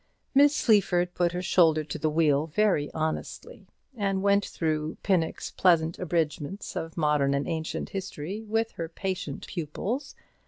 Miss 0.33 0.55
Sleaford 0.55 1.13
put 1.13 1.31
her 1.33 1.43
shoulder 1.43 1.83
to 1.83 1.99
the 1.99 2.09
wheel 2.09 2.47
very 2.47 2.89
honestly, 2.91 3.67
and 3.95 4.23
went 4.23 4.43
through 4.43 4.97
Pinnock's 5.03 5.51
pleasant 5.51 5.99
abridgments 5.99 6.75
of 6.75 6.97
modern 6.97 7.35
and 7.35 7.47
ancient 7.47 7.89
history 7.89 8.41
with 8.41 8.71
her 8.71 8.89
patient 8.89 9.45
pupils. 9.45 10.15